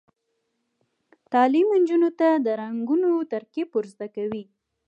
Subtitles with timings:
[1.31, 4.43] تعلیم نجونو ته د رنګونو ترکیب ور زده کوي.